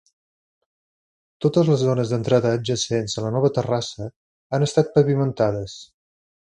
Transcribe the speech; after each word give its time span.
Totes 1.45 1.69
les 1.73 1.83
zones 1.89 2.15
d'entrada 2.15 2.55
adjacents 2.61 3.17
a 3.23 3.27
la 3.27 3.33
nova 3.39 3.55
terrassa 3.59 4.09
han 4.11 4.71
estat 4.71 4.95
pavimentades. 4.99 5.83